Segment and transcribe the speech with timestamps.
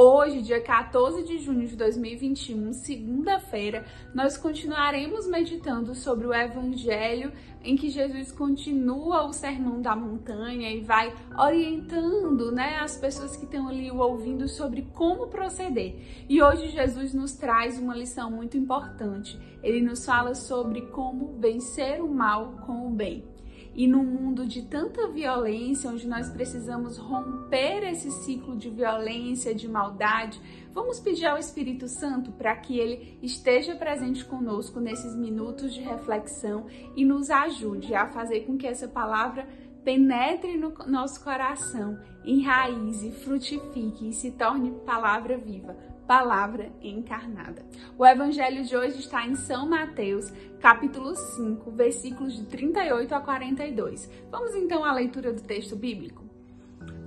[0.00, 7.32] Hoje, dia 14 de junho de 2021, segunda-feira, nós continuaremos meditando sobre o Evangelho
[7.64, 13.44] em que Jesus continua o sermão da montanha e vai orientando né, as pessoas que
[13.44, 15.96] estão ali o ouvindo sobre como proceder.
[16.28, 19.36] E hoje Jesus nos traz uma lição muito importante.
[19.64, 23.24] Ele nos fala sobre como vencer o mal com o bem.
[23.78, 29.68] E num mundo de tanta violência, onde nós precisamos romper esse ciclo de violência, de
[29.68, 30.40] maldade,
[30.72, 36.66] vamos pedir ao Espírito Santo para que ele esteja presente conosco nesses minutos de reflexão
[36.96, 39.48] e nos ajude a fazer com que essa palavra
[39.84, 45.76] penetre no nosso coração, enraize, frutifique e se torne palavra viva
[46.08, 47.66] palavra encarnada.
[47.98, 54.10] O evangelho de hoje está em São Mateus, capítulo 5, versículos de 38 a 42.
[54.30, 56.24] Vamos então à leitura do texto bíblico?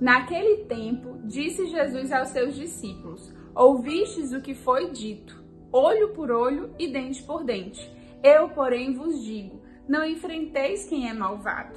[0.00, 6.72] Naquele tempo, disse Jesus aos seus discípulos: Ouvistes o que foi dito, olho por olho
[6.78, 7.90] e dente por dente.
[8.22, 11.76] Eu, porém, vos digo: não enfrenteis quem é malvado.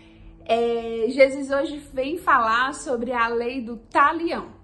[0.45, 4.61] É, Jesus hoje vem falar sobre a lei do talião.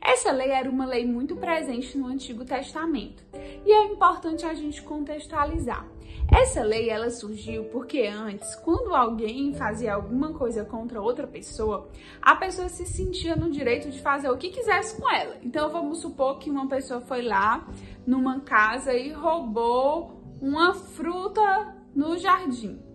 [0.00, 3.22] Essa lei era uma lei muito presente no Antigo Testamento
[3.66, 5.86] e é importante a gente contextualizar.
[6.30, 11.88] Essa lei ela surgiu porque antes, quando alguém fazia alguma coisa contra outra pessoa,
[12.20, 15.36] a pessoa se sentia no direito de fazer o que quisesse com ela.
[15.42, 17.66] Então vamos supor que uma pessoa foi lá
[18.06, 22.87] numa casa e roubou uma fruta no jardim.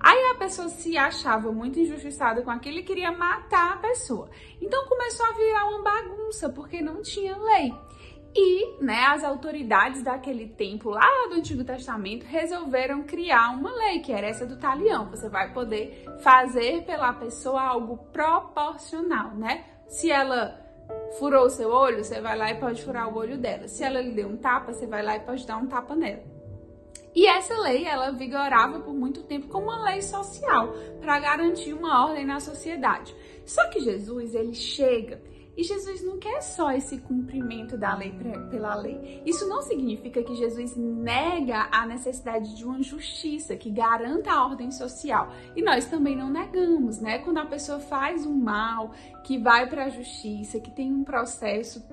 [0.00, 4.28] Aí a pessoa se achava muito injustiçada com aquilo e queria matar a pessoa.
[4.60, 7.74] Então começou a virar uma bagunça, porque não tinha lei.
[8.34, 14.12] E né, as autoridades daquele tempo, lá do Antigo Testamento, resolveram criar uma lei, que
[14.12, 15.10] era essa do talião.
[15.10, 19.64] Você vai poder fazer pela pessoa algo proporcional, né?
[19.88, 20.56] Se ela
[21.18, 23.66] furou o seu olho, você vai lá e pode furar o olho dela.
[23.66, 26.37] Se ela lhe deu um tapa, você vai lá e pode dar um tapa nela.
[27.18, 32.06] E essa lei, ela vigorava por muito tempo como uma lei social para garantir uma
[32.06, 33.12] ordem na sociedade.
[33.44, 35.20] Só que Jesus, ele chega
[35.56, 38.14] e Jesus não quer só esse cumprimento da lei
[38.48, 39.20] pela lei.
[39.26, 44.70] Isso não significa que Jesus nega a necessidade de uma justiça que garanta a ordem
[44.70, 45.32] social.
[45.56, 47.18] E nós também não negamos, né?
[47.18, 48.92] Quando a pessoa faz um mal,
[49.24, 51.84] que vai para a justiça, que tem um processo,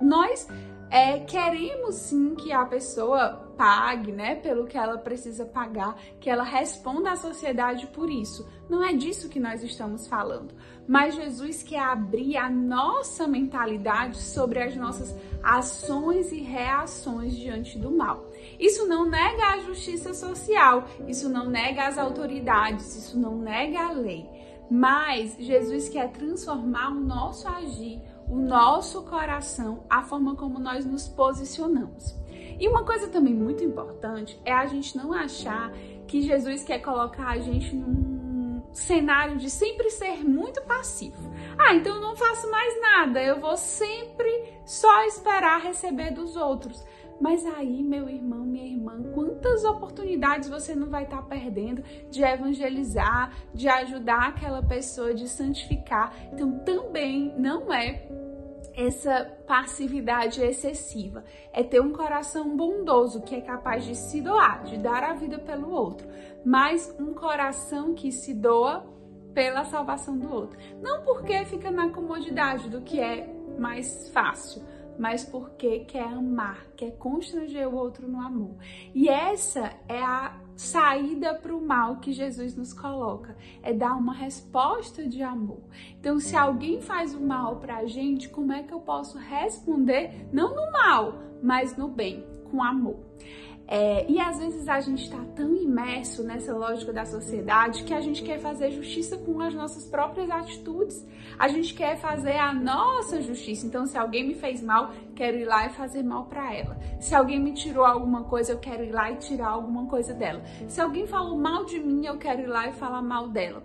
[0.00, 0.48] nós
[0.92, 6.44] é, queremos sim que a pessoa pague, né, pelo que ela precisa pagar, que ela
[6.44, 8.46] responda à sociedade por isso.
[8.68, 10.54] Não é disso que nós estamos falando.
[10.86, 17.90] Mas Jesus quer abrir a nossa mentalidade sobre as nossas ações e reações diante do
[17.90, 18.30] mal.
[18.60, 23.92] Isso não nega a justiça social, isso não nega as autoridades, isso não nega a
[23.92, 24.28] lei.
[24.72, 28.00] Mas Jesus quer transformar o nosso agir
[28.32, 32.16] o nosso coração, a forma como nós nos posicionamos.
[32.58, 35.70] E uma coisa também muito importante é a gente não achar
[36.06, 41.30] que Jesus quer colocar a gente num cenário de sempre ser muito passivo.
[41.58, 46.82] Ah, então eu não faço mais nada, eu vou sempre só esperar receber dos outros.
[47.20, 52.22] Mas aí, meu irmão, minha irmã, quantas oportunidades você não vai estar tá perdendo de
[52.22, 56.14] evangelizar, de ajudar aquela pessoa, de santificar.
[56.32, 58.08] Então, também não é
[58.74, 61.24] essa passividade excessiva.
[61.52, 65.38] É ter um coração bondoso que é capaz de se doar, de dar a vida
[65.38, 66.08] pelo outro,
[66.44, 68.86] mas um coração que se doa
[69.34, 70.58] pela salvação do outro.
[70.80, 74.62] Não porque fica na comodidade do que é mais fácil,
[74.98, 78.56] mas porque quer amar, quer constranger o outro no amor.
[78.94, 84.14] E essa é a saída para o mal que Jesus nos coloca, é dar uma
[84.14, 85.62] resposta de amor.
[85.98, 90.28] Então, se alguém faz o mal para a gente, como é que eu posso responder,
[90.32, 93.00] não no mal, mas no bem, com amor?
[93.66, 98.00] É, e às vezes a gente está tão imerso nessa lógica da sociedade que a
[98.00, 101.06] gente quer fazer justiça com as nossas próprias atitudes.
[101.38, 103.66] A gente quer fazer a nossa justiça.
[103.66, 106.78] Então, se alguém me fez mal, quero ir lá e fazer mal para ela.
[107.00, 110.42] Se alguém me tirou alguma coisa, eu quero ir lá e tirar alguma coisa dela.
[110.68, 113.62] Se alguém falou mal de mim, eu quero ir lá e falar mal dela.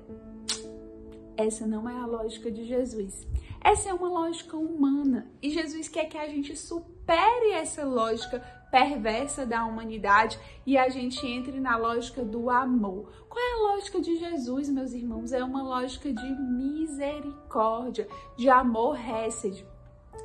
[1.36, 3.28] Essa não é a lógica de Jesus.
[3.64, 8.42] Essa é uma lógica humana e Jesus quer que a gente supere essa lógica
[8.78, 13.12] perversa da humanidade e a gente entre na lógica do amor.
[13.28, 15.34] Qual é a lógica de Jesus, meus irmãos?
[15.34, 18.08] É uma lógica de misericórdia,
[18.38, 19.66] de amor récede.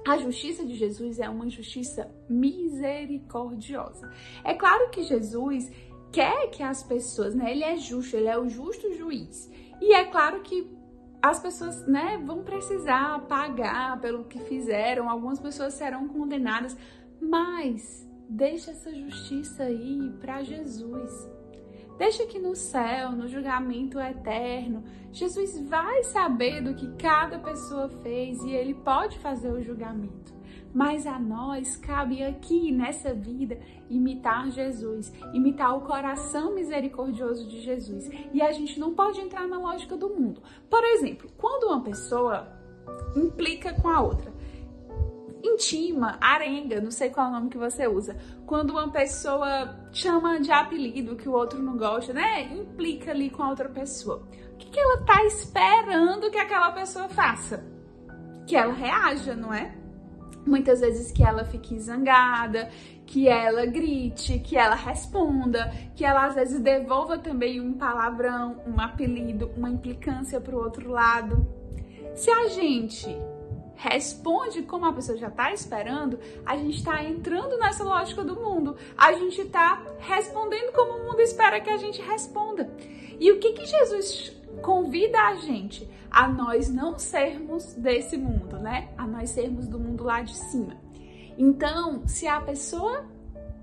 [0.07, 4.13] A justiça de Jesus é uma justiça misericordiosa.
[4.45, 5.73] É claro que Jesus
[6.13, 7.53] quer que as pessoas, né?
[7.53, 9.51] Ele é justo, ele é o justo juiz.
[9.81, 10.71] E é claro que
[11.23, 16.77] as pessoas, né, vão precisar pagar pelo que fizeram, algumas pessoas serão condenadas,
[17.19, 21.31] mas Deixa essa justiça aí para Jesus.
[21.99, 24.83] Deixa que no céu, no julgamento eterno,
[25.13, 30.33] Jesus vai saber do que cada pessoa fez e ele pode fazer o julgamento.
[30.73, 38.09] Mas a nós cabe aqui nessa vida imitar Jesus, imitar o coração misericordioso de Jesus.
[38.33, 40.43] E a gente não pode entrar na lógica do mundo.
[40.71, 42.49] Por exemplo, quando uma pessoa
[43.15, 44.32] implica com a outra,
[45.43, 48.17] intima, arenga, não sei qual é o nome que você usa.
[48.47, 52.45] Quando uma pessoa chama de apelido que o outro não gosta, né?
[52.53, 54.23] Implica ali com a outra pessoa.
[54.53, 57.65] O que, que ela tá esperando que aquela pessoa faça?
[58.47, 59.75] Que ela reaja, não é?
[60.47, 62.69] Muitas vezes que ela fique zangada,
[63.07, 68.81] que ela grite, que ela responda, que ela às vezes devolva também um palavrão, um
[68.81, 71.47] apelido, uma implicância para o outro lado.
[72.15, 73.17] Se a gente
[73.77, 78.77] responde como a pessoa já está esperando, a gente está entrando nessa lógica do mundo.
[78.97, 82.71] A gente está respondendo como o mundo espera que a gente responda.
[83.19, 85.89] E o que, que Jesus convida a gente?
[86.11, 88.93] A nós não sermos desse mundo, né?
[88.99, 90.77] A nós sermos do mundo lá de cima.
[91.39, 93.07] Então, se a pessoa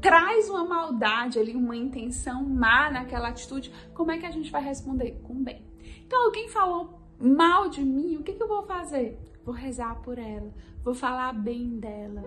[0.02, 4.64] traz uma maldade ali, uma intenção má naquela atitude, como é que a gente vai
[4.64, 5.20] responder?
[5.24, 5.66] Com bem.
[6.06, 9.20] Então, alguém falou mal de mim, o que, que eu vou fazer?
[9.44, 10.54] Vou rezar por ela,
[10.84, 12.24] vou falar bem dela.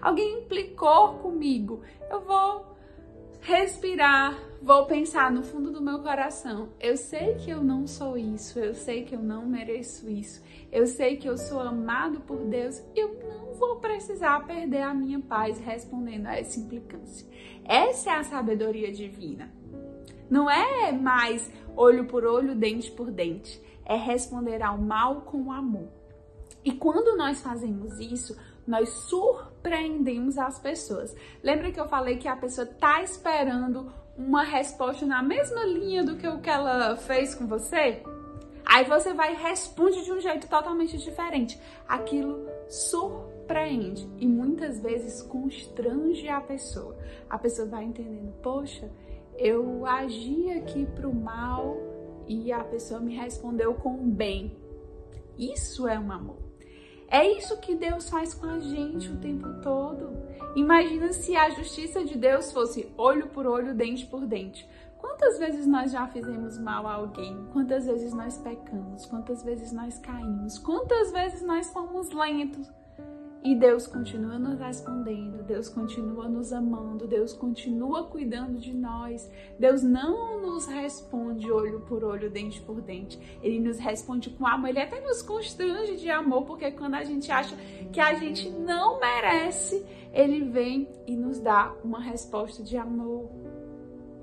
[0.00, 2.76] Alguém implicou comigo, eu vou
[3.40, 6.68] respirar, vou pensar no fundo do meu coração.
[6.78, 10.86] Eu sei que eu não sou isso, eu sei que eu não mereço isso, eu
[10.86, 15.58] sei que eu sou amado por Deus, eu não vou precisar perder a minha paz
[15.58, 17.26] respondendo a essa implicância.
[17.64, 19.50] Essa é a sabedoria divina.
[20.28, 23.60] Não é mais olho por olho, dente por dente.
[23.84, 25.99] É responder ao mal com amor.
[26.64, 28.36] E quando nós fazemos isso,
[28.66, 31.14] nós surpreendemos as pessoas.
[31.42, 36.16] Lembra que eu falei que a pessoa tá esperando uma resposta na mesma linha do
[36.16, 38.02] que o que ela fez com você?
[38.64, 41.58] Aí você vai e responde de um jeito totalmente diferente.
[41.88, 46.96] Aquilo surpreende e muitas vezes constrange a pessoa.
[47.28, 48.88] A pessoa vai entendendo, poxa,
[49.36, 51.76] eu agi aqui pro mal
[52.28, 54.56] e a pessoa me respondeu com bem.
[55.36, 56.49] Isso é um amor.
[57.10, 60.16] É isso que Deus faz com a gente o tempo todo.
[60.54, 64.68] Imagina se a justiça de Deus fosse olho por olho, dente por dente.
[64.96, 67.46] Quantas vezes nós já fizemos mal a alguém?
[67.52, 69.06] Quantas vezes nós pecamos?
[69.06, 70.56] Quantas vezes nós caímos?
[70.58, 72.70] Quantas vezes nós fomos lentos?
[73.42, 79.30] E Deus continua nos respondendo, Deus continua nos amando, Deus continua cuidando de nós.
[79.58, 83.18] Deus não nos responde olho por olho, dente por dente.
[83.42, 84.68] Ele nos responde com amor.
[84.68, 87.56] Ele até nos constrange de amor, porque quando a gente acha
[87.90, 93.30] que a gente não merece, ele vem e nos dá uma resposta de amor.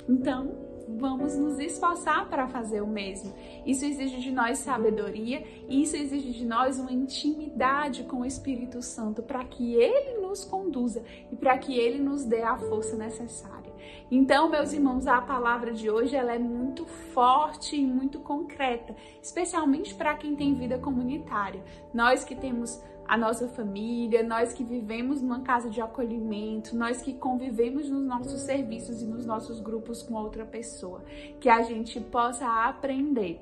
[0.07, 3.33] Então, vamos nos esforçar para fazer o mesmo.
[3.65, 8.81] Isso exige de nós sabedoria e isso exige de nós uma intimidade com o Espírito
[8.81, 13.67] Santo para que ele nos conduza e para que ele nos dê a força necessária.
[14.09, 19.93] Então, meus irmãos, a palavra de hoje ela é muito forte e muito concreta, especialmente
[19.93, 21.61] para quem tem vida comunitária.
[21.93, 27.13] Nós que temos a nossa família, nós que vivemos numa casa de acolhimento, nós que
[27.13, 31.01] convivemos nos nossos serviços e nos nossos grupos com outra pessoa,
[31.39, 33.41] que a gente possa aprender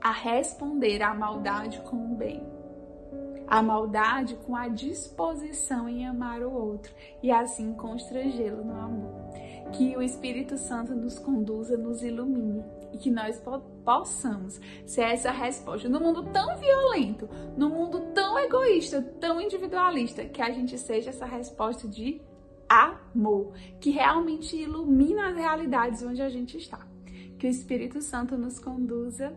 [0.00, 2.42] a responder à maldade com o bem.
[3.46, 9.14] A maldade com a disposição em amar o outro e assim constrangê-lo no amor.
[9.72, 13.42] Que o Espírito Santo nos conduza, nos ilumine e que nós
[13.84, 20.42] possamos ser essa resposta no mundo tão violento, no mundo tão egoísta, tão individualista, que
[20.42, 22.20] a gente seja essa resposta de
[22.68, 26.86] amor, que realmente ilumina as realidades onde a gente está.
[27.38, 29.32] Que o Espírito Santo nos conduza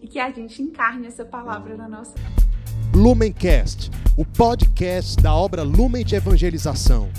[0.00, 2.46] e que a gente encarne essa palavra na nossa vida.
[2.94, 7.10] Lumencast, o podcast da obra Lumen de Evangelização.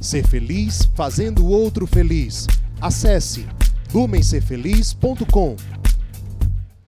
[0.00, 2.46] Ser feliz fazendo o outro feliz.
[2.80, 3.46] Acesse
[3.94, 5.81] lumencerfeliz.com.